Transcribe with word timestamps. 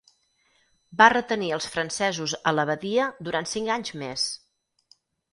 Va 1.01 1.09
retenir 1.13 1.49
als 1.57 1.67
francesos 1.73 2.33
a 2.51 2.53
la 2.59 2.65
badia 2.69 3.05
durant 3.27 3.49
cinc 3.51 3.69
anys 3.75 3.93
més. 4.05 4.25